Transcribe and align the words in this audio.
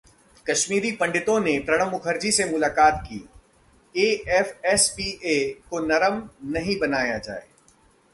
कश्मीरी 0.49 0.91
पंडितों 0.91 1.39
ने 1.39 1.59
प्रणव 1.59 1.91
मुखर्जी 1.91 2.31
से 2.31 2.45
मुलाकात 2.45 3.03
की, 3.07 3.29
एएफएसपीए 3.95 5.53
को 5.69 5.79
नरम 5.79 6.29
नहीं 6.43 6.79
बनाया 6.79 7.17
जाए. 7.17 7.45